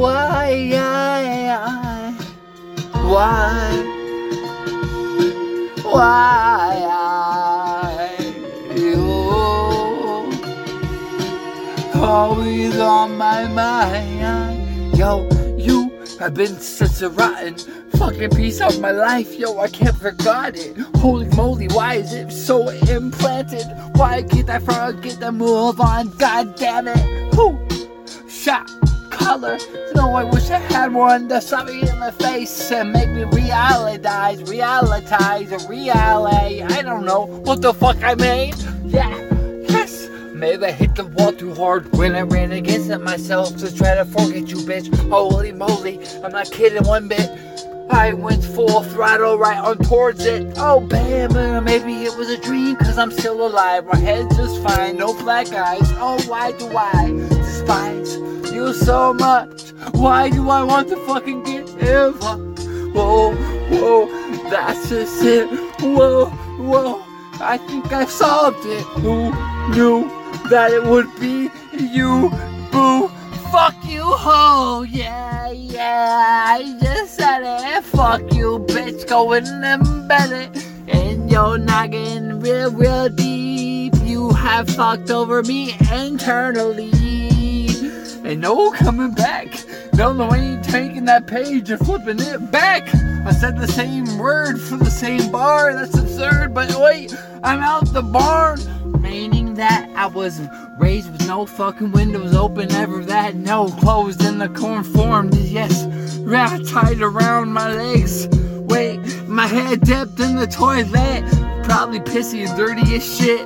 why, 0.00 0.72
I, 0.74 2.14
why, 3.04 3.84
why, 5.82 7.26
you, 8.74 8.96
always 12.00 12.78
on 12.78 13.18
my 13.18 13.46
mind. 13.48 14.96
Yo, 14.96 15.28
you 15.58 15.90
have 16.18 16.32
been 16.32 16.58
such 16.58 17.02
a 17.02 17.10
rotten 17.10 17.58
fucking 17.98 18.30
piece 18.30 18.62
of 18.62 18.80
my 18.80 18.92
life, 18.92 19.38
yo. 19.38 19.58
I 19.58 19.68
can't 19.68 19.94
forget 19.94 20.56
it. 20.56 20.78
Holy 20.96 21.28
moly, 21.36 21.68
why 21.68 21.96
is 21.96 22.14
it 22.14 22.32
so 22.32 22.70
implanted? 22.70 23.66
Why 23.96 24.22
can't 24.22 24.48
I 24.48 24.60
forget 24.60 25.20
to 25.20 25.30
move 25.30 25.78
on? 25.78 26.08
God 26.16 26.56
damn 26.56 26.88
it. 26.88 27.34
Who 27.34 27.58
shot 28.30 28.70
color? 29.30 29.58
No, 29.94 30.14
I 30.14 30.24
wish 30.24 30.50
I 30.50 30.58
had 30.58 30.92
one 30.92 31.28
to 31.28 31.40
slap 31.40 31.66
me 31.66 31.80
in 31.88 32.00
the 32.00 32.12
face 32.18 32.72
and 32.72 32.92
make 32.92 33.08
me 33.10 33.22
realize, 33.22 34.42
realitize, 34.42 35.68
reality. 35.68 36.62
I 36.62 36.82
don't 36.82 37.04
know 37.04 37.26
what 37.26 37.62
the 37.62 37.72
fuck 37.72 38.02
I 38.02 38.16
made. 38.16 38.56
Yeah, 38.84 39.14
yes. 39.68 40.08
Maybe 40.34 40.64
I 40.64 40.72
hit 40.72 40.96
the 40.96 41.04
wall 41.04 41.32
too 41.32 41.54
hard 41.54 41.96
when 41.96 42.16
I 42.16 42.22
ran 42.22 42.50
against 42.50 42.90
it 42.90 42.98
myself 42.98 43.56
to 43.58 43.72
try 43.72 43.94
to 43.94 44.04
forget 44.04 44.48
you, 44.50 44.58
bitch. 44.68 44.88
Holy 45.08 45.52
moly, 45.52 46.00
I'm 46.24 46.32
not 46.32 46.50
kidding 46.50 46.82
one 46.82 47.06
bit. 47.06 47.30
I 47.88 48.12
went 48.14 48.44
full 48.44 48.82
throttle 48.82 49.38
right 49.38 49.58
on 49.58 49.78
towards 49.78 50.24
it. 50.24 50.54
Oh, 50.56 50.80
bam, 50.80 51.64
maybe 51.64 51.92
it 52.04 52.16
was 52.16 52.30
a 52.30 52.40
dream, 52.40 52.74
cause 52.76 52.98
I'm 52.98 53.12
still 53.12 53.46
alive. 53.46 53.84
My 53.84 53.96
head's 53.96 54.36
just 54.36 54.60
fine, 54.62 54.96
no 54.96 55.12
black 55.22 55.52
eyes. 55.52 55.88
Oh, 55.98 56.20
why 56.26 56.50
do 56.50 56.66
I 56.76 57.10
despise 57.28 58.09
you 58.60 58.74
so 58.74 59.14
much? 59.14 59.70
Why 59.92 60.28
do 60.28 60.50
I 60.50 60.62
want 60.62 60.88
to 60.90 60.96
fucking 61.06 61.42
get 61.44 61.66
up? 61.82 62.14
Whoa, 62.94 63.34
whoa, 63.72 64.06
that's 64.50 64.90
just 64.90 65.22
it. 65.24 65.48
Whoa, 65.80 66.26
whoa, 66.68 67.02
I 67.40 67.56
think 67.56 67.90
I've 67.90 68.10
solved 68.10 68.64
it. 68.66 68.84
Who 69.02 69.30
knew 69.70 70.08
that 70.50 70.72
it 70.72 70.84
would 70.84 71.08
be 71.18 71.48
you, 71.72 72.30
boo? 72.70 73.08
Fuck 73.50 73.76
you, 73.84 74.04
ho! 74.04 74.82
Yeah, 74.82 75.50
yeah, 75.50 76.44
I 76.54 76.78
just 76.82 77.14
said 77.14 77.40
it. 77.42 77.82
Fuck 77.84 78.32
you, 78.34 78.58
bitch. 78.68 79.08
Go 79.08 79.32
in 79.32 79.46
and 79.46 80.06
bet 80.06 80.30
it. 80.32 80.50
And 80.86 81.30
your 81.30 81.56
noggin 81.56 82.40
real, 82.40 82.70
real 82.70 83.08
deep. 83.08 83.94
You 84.02 84.30
have 84.30 84.68
fucked 84.68 85.10
over 85.10 85.42
me 85.42 85.74
internally. 85.90 87.19
And 88.30 88.42
no 88.42 88.70
coming 88.70 89.10
back. 89.10 89.48
No, 89.94 90.12
no, 90.12 90.32
ain't 90.32 90.62
taking 90.62 91.04
that 91.06 91.26
page 91.26 91.68
and 91.68 91.84
flipping 91.84 92.20
it 92.20 92.52
back. 92.52 92.94
I 93.26 93.32
said 93.32 93.58
the 93.58 93.66
same 93.66 94.18
word 94.18 94.60
for 94.60 94.76
the 94.76 94.88
same 94.88 95.32
bar. 95.32 95.74
That's 95.74 95.98
absurd, 95.98 96.54
but 96.54 96.72
wait, 96.76 97.12
I'm 97.42 97.58
out 97.58 97.92
the 97.92 98.02
barn. 98.02 98.60
Meaning 99.02 99.54
that 99.54 99.90
I 99.96 100.06
was 100.06 100.40
raised 100.78 101.10
with 101.10 101.26
no 101.26 101.44
fucking 101.44 101.90
windows 101.90 102.32
open, 102.36 102.70
ever 102.70 103.04
that 103.06 103.34
no 103.34 103.66
closed 103.66 104.24
in 104.24 104.38
the 104.38 104.48
corn 104.48 104.84
formed. 104.84 105.34
Yes, 105.34 105.86
wrapped 106.18 106.68
tied 106.68 107.02
around 107.02 107.52
my 107.52 107.74
legs. 107.74 108.28
Wait, 108.28 109.00
my 109.26 109.48
head 109.48 109.80
dipped 109.80 110.20
in 110.20 110.36
the 110.36 110.46
toilet. 110.46 111.24
Probably 111.64 111.98
pissy 111.98 112.48
and 112.48 112.56
dirty 112.56 112.94
as 112.94 113.18
shit. 113.18 113.40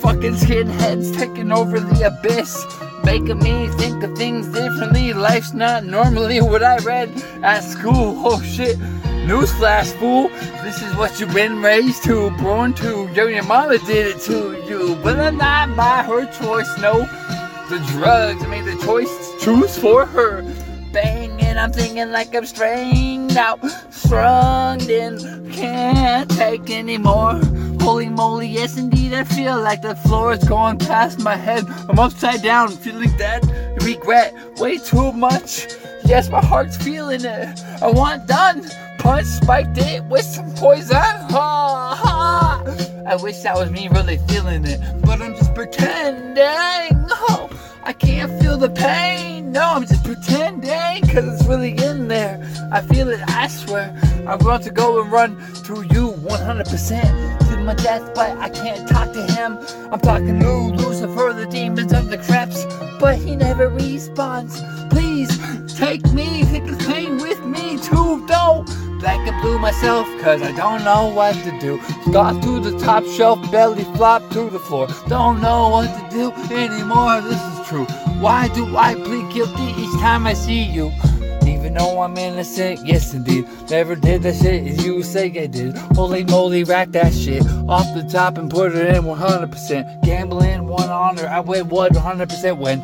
Fucking 0.00 0.32
skinheads 0.32 1.14
taking 1.14 1.52
over 1.52 1.78
the 1.78 2.06
abyss. 2.06 2.64
Making 3.04 3.38
me 3.38 3.68
think 3.68 4.02
of 4.02 4.16
things 4.16 4.46
differently. 4.48 5.12
Life's 5.12 5.52
not 5.52 5.84
normally 5.84 6.40
what 6.40 6.62
I 6.62 6.76
read 6.78 7.10
at 7.42 7.60
school. 7.60 8.20
Oh 8.26 8.40
shit. 8.42 8.78
Newsflash, 9.26 9.92
fool. 9.98 10.28
This 10.64 10.82
is 10.82 10.94
what 10.96 11.20
you've 11.20 11.34
been 11.34 11.62
raised 11.62 12.02
to, 12.04 12.30
born 12.38 12.74
to. 12.74 13.08
Yo, 13.14 13.26
your 13.26 13.42
mama 13.44 13.78
did 13.78 14.16
it 14.16 14.20
to 14.22 14.62
you. 14.68 14.96
But 15.02 15.20
I'm 15.20 15.36
not 15.36 15.76
by 15.76 16.02
her 16.02 16.24
choice, 16.32 16.68
no. 16.78 17.00
The 17.68 17.78
drugs 17.92 18.46
made 18.48 18.64
the 18.64 18.76
choice 18.84 19.10
choose 19.40 19.78
for 19.78 20.06
her. 20.06 20.42
Bang, 20.92 21.40
and 21.40 21.58
I'm 21.58 21.72
thinking 21.72 22.10
like 22.10 22.34
I'm 22.34 22.46
strained 23.30 23.36
out, 23.38 23.92
strung 23.92 24.80
in, 24.90 25.50
can't 25.52 26.30
take 26.30 26.70
anymore. 26.70 27.40
Holy 27.80 28.08
moly, 28.08 28.48
yes 28.48 28.76
indeed, 28.76 29.14
I 29.14 29.24
feel 29.24 29.60
like 29.60 29.82
the 29.82 29.94
floor 29.94 30.32
is 30.32 30.44
going 30.44 30.78
past 30.78 31.20
my 31.20 31.36
head. 31.36 31.64
I'm 31.88 31.98
upside 31.98 32.42
down, 32.42 32.68
feeling 32.68 33.16
that 33.18 33.42
regret 33.82 34.34
way 34.58 34.78
too 34.78 35.12
much. 35.12 35.68
Yes, 36.04 36.28
my 36.28 36.44
heart's 36.44 36.76
feeling 36.76 37.24
it. 37.24 37.62
I 37.82 37.90
want 37.90 38.26
done. 38.26 38.68
Punch 38.98 39.26
spiked 39.26 39.78
it 39.78 40.04
with 40.04 40.24
some 40.24 40.52
poison. 40.54 40.96
Ha 40.96 41.96
ha. 41.98 42.62
I 43.06 43.16
wish 43.16 43.38
that 43.38 43.56
was 43.56 43.70
me 43.70 43.88
really 43.88 44.18
feeling 44.28 44.64
it, 44.66 44.80
but 45.02 45.22
I'm 45.22 45.34
just 45.34 45.54
pretending. 45.54 47.06
Oh, 47.10 47.49
I 47.82 47.92
can't 47.92 48.40
feel 48.40 48.58
the 48.58 48.70
pain. 48.70 49.52
No, 49.52 49.62
I'm 49.62 49.86
just 49.86 50.04
pretending 50.04 51.00
because 51.00 51.40
it's 51.40 51.48
really 51.48 51.72
in 51.72 52.08
there. 52.08 52.38
I 52.70 52.82
feel 52.82 53.08
it, 53.08 53.20
I 53.28 53.48
swear. 53.48 53.98
I'm 54.26 54.38
going 54.38 54.62
to 54.62 54.70
go 54.70 55.02
and 55.02 55.10
run 55.10 55.40
through 55.40 55.82
you 55.82 56.12
100% 56.12 57.38
to 57.50 57.56
my 57.58 57.74
death, 57.74 58.14
but 58.14 58.36
I 58.38 58.48
can't 58.48 58.88
talk 58.88 59.12
to 59.12 59.26
him. 59.32 59.58
I'm 59.92 60.00
talking 60.00 60.38
to 60.38 60.50
Lucifer, 60.76 61.32
the 61.32 61.46
demons 61.50 61.92
of 61.92 62.10
the 62.10 62.18
creps, 62.18 62.64
but 63.00 63.18
he 63.18 63.34
never 63.34 63.68
responds. 63.68 64.60
Please 64.90 65.30
take 65.74 66.04
me, 66.12 66.44
take 66.44 66.66
the 66.66 66.76
pain 66.86 67.16
with 67.16 67.44
me 67.44 67.78
too, 67.78 68.24
though. 68.26 68.64
Black 69.00 69.26
and 69.26 69.40
blue 69.40 69.58
myself, 69.58 70.06
cause 70.20 70.42
I 70.42 70.52
don't 70.52 70.84
know 70.84 71.08
what 71.08 71.34
to 71.44 71.58
do. 71.58 71.80
Got 72.12 72.42
to 72.42 72.60
the 72.60 72.78
top 72.78 73.02
shelf, 73.04 73.40
belly 73.50 73.84
flop 73.96 74.28
to 74.32 74.50
the 74.50 74.58
floor. 74.58 74.88
Don't 75.08 75.40
know 75.40 75.70
what 75.70 75.86
to 75.86 76.16
do 76.16 76.32
anymore, 76.54 77.22
this 77.22 77.49
Why 77.70 78.48
do 78.48 78.76
I 78.76 78.94
plead 78.94 79.32
guilty 79.32 79.62
each 79.80 79.92
time 80.00 80.26
I 80.26 80.34
see 80.34 80.62
you? 80.64 80.92
Even 81.46 81.74
though 81.74 82.02
I'm 82.02 82.16
innocent, 82.16 82.84
yes 82.84 83.14
indeed. 83.14 83.46
Never 83.70 83.94
did 83.94 84.22
that 84.22 84.34
shit 84.34 84.66
as 84.66 84.84
you 84.84 85.02
say 85.04 85.26
I 85.26 85.46
did. 85.46 85.76
Holy 85.94 86.24
moly, 86.24 86.64
rack 86.64 86.90
that 86.92 87.14
shit 87.14 87.46
off 87.68 87.86
the 87.94 88.02
top 88.10 88.38
and 88.38 88.50
put 88.50 88.74
it 88.74 88.96
in 88.96 89.04
100%. 89.04 90.02
Gambling, 90.04 90.66
one 90.66 90.90
honor, 90.90 91.28
I 91.28 91.40
win 91.40 91.68
100% 91.68 92.58
win. 92.58 92.82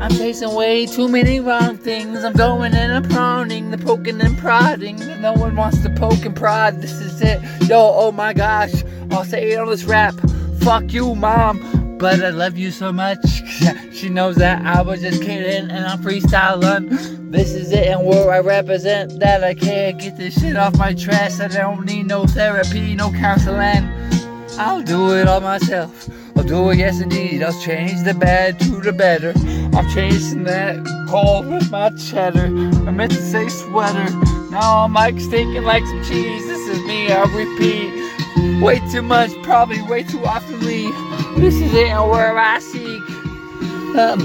I'm 0.00 0.10
chasing 0.10 0.52
way 0.52 0.86
too 0.86 1.06
many 1.06 1.38
wrong 1.38 1.76
things. 1.78 2.24
I'm 2.24 2.32
going 2.32 2.74
and 2.74 2.92
I'm 2.92 3.08
prodding, 3.08 3.70
the 3.70 3.78
poking 3.78 4.20
and 4.20 4.36
prodding. 4.36 4.96
No 5.20 5.32
one 5.32 5.54
wants 5.54 5.80
to 5.82 5.90
poke 5.90 6.24
and 6.24 6.34
prod. 6.34 6.82
This 6.82 6.94
is 6.94 7.22
it. 7.22 7.40
Yo, 7.68 7.78
oh 7.78 8.10
my 8.10 8.32
gosh. 8.32 8.72
I'll 9.12 9.24
say 9.24 9.52
it 9.52 9.60
on 9.60 9.68
this 9.68 9.84
rap. 9.84 10.14
Fuck 10.58 10.92
you, 10.92 11.14
mom. 11.14 11.81
But 12.02 12.20
I 12.20 12.30
love 12.30 12.58
you 12.58 12.72
so 12.72 12.92
much. 12.92 13.24
she 13.92 14.08
knows 14.08 14.34
that 14.34 14.66
I 14.66 14.82
was 14.82 15.02
just 15.02 15.22
kidding 15.22 15.70
and 15.70 15.86
I'm 15.86 16.02
freestyling. 16.02 17.30
This 17.30 17.54
is 17.54 17.70
it, 17.70 17.86
and 17.86 18.04
where 18.04 18.32
I 18.32 18.40
represent 18.40 19.20
that 19.20 19.44
I 19.44 19.54
can't 19.54 20.00
get 20.00 20.16
this 20.16 20.34
shit 20.40 20.56
off 20.56 20.76
my 20.76 20.94
chest. 20.94 21.40
I 21.40 21.46
don't 21.46 21.86
need 21.86 22.08
no 22.08 22.26
therapy, 22.26 22.96
no 22.96 23.12
counseling. 23.12 23.88
I'll 24.58 24.82
do 24.82 25.14
it 25.14 25.28
all 25.28 25.40
myself. 25.40 26.08
I'll 26.36 26.42
do 26.42 26.70
it, 26.70 26.78
yes 26.78 27.00
indeed. 27.00 27.40
I'll 27.40 27.60
change 27.60 28.02
the 28.02 28.14
bad 28.14 28.58
to 28.58 28.80
the 28.80 28.92
better. 28.92 29.32
I'm 29.72 29.88
chasing 29.94 30.42
that 30.42 30.84
cold 31.08 31.46
with 31.46 31.70
my 31.70 31.90
cheddar. 31.90 32.46
I 32.46 32.90
meant 32.90 33.12
to 33.12 33.22
say 33.22 33.48
sweater. 33.48 34.10
Now 34.50 34.88
I'm 34.88 35.20
stinking 35.20 35.62
like 35.62 35.86
some 35.86 36.02
cheese. 36.02 36.48
This 36.48 36.68
is 36.68 36.84
me, 36.84 37.12
I'll 37.12 37.28
repeat. 37.28 38.01
Way 38.60 38.80
too 38.90 39.02
much, 39.02 39.30
probably 39.42 39.82
way 39.82 40.02
too 40.02 40.18
oftenly. 40.20 40.90
This 41.36 41.54
is 41.54 41.72
it, 41.74 41.92
where 41.94 42.38
I 42.38 42.58
seek. 42.58 43.02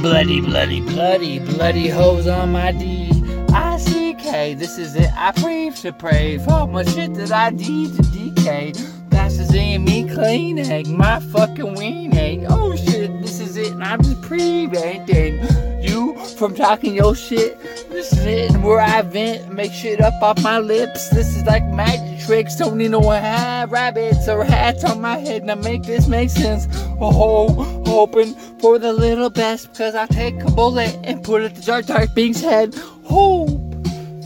Bloody, 0.02 0.42
bloody, 0.42 0.82
bloody, 0.82 1.40
bloody 1.40 1.88
hoes 1.90 2.28
on 2.28 2.52
my 2.52 2.72
D. 2.72 3.12
I 3.50 3.78
C 3.78 4.14
K. 4.14 4.54
This 4.54 4.78
is 4.78 4.96
it. 4.96 5.10
I 5.16 5.32
pray 5.32 5.70
to 5.70 5.92
pray 5.92 6.38
for 6.38 6.68
my 6.68 6.84
shit 6.84 7.14
that 7.16 7.32
I 7.32 7.50
need 7.50 7.96
to 7.96 8.02
decay. 8.04 8.74
That's 9.10 9.38
just 9.38 9.54
in 9.54 9.84
me 9.84 10.08
clean 10.08 10.60
egg, 10.60 10.88
my 10.88 11.20
fucking 11.20 11.76
ween 11.76 12.16
egg. 12.16 12.46
Oh 12.48 12.76
shit, 12.76 13.22
this 13.22 13.40
is 13.40 13.58
it, 13.58 13.72
and 13.74 13.84
I'm 13.84 14.02
just 14.02 14.22
preventing 14.22 15.42
you 15.82 16.16
from 16.38 16.56
talking 16.56 16.94
your 16.94 17.16
shit. 17.16 17.58
This 17.98 18.14
is 18.14 18.26
it, 18.28 18.52
where 18.58 18.80
I 18.80 19.02
vent, 19.02 19.52
make 19.52 19.74
shit 19.74 20.00
up 20.02 20.22
off 20.22 20.40
my 20.44 20.60
lips. 20.60 21.10
This 21.10 21.36
is 21.36 21.44
like 21.46 21.66
magic 21.66 22.24
tricks, 22.28 22.56
don't 22.56 22.78
need 22.78 22.92
no 22.92 23.02
hat, 23.10 23.72
rabbits 23.72 24.28
or 24.28 24.44
hats 24.44 24.84
on 24.84 25.02
my 25.02 25.18
head. 25.18 25.44
Now 25.44 25.56
make 25.56 25.82
this 25.82 26.08
make 26.08 26.30
sense. 26.30 26.68
Oh, 27.02 27.50
hoping 27.88 28.36
for 28.60 28.78
the 28.78 28.94
little 28.94 29.32
best, 29.32 29.72
because 29.72 29.96
I 29.96 30.06
take 30.06 30.40
a 30.44 30.52
bullet 30.52 30.96
and 31.06 31.24
put 31.24 31.42
it 31.42 31.56
to 31.56 31.62
Jar 31.64 31.82
Jar 31.82 32.06
Binks' 32.06 32.40
head. 32.40 32.76
Hope 33.04 33.50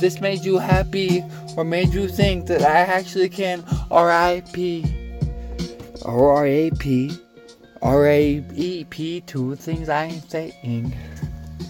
this 0.01 0.19
made 0.19 0.43
you 0.43 0.57
happy 0.57 1.23
or 1.55 1.63
made 1.63 1.93
you 1.93 2.09
think 2.09 2.47
that 2.47 2.63
I 2.63 2.79
actually 2.79 3.29
can 3.29 3.63
R.I.P. 3.89 4.83
R.A.P. 6.03 7.17
R.A.E.P. 7.81 9.21
two 9.21 9.55
things 9.55 9.87
I 9.87 10.03
ain't 10.07 10.29
saying. 10.29 10.93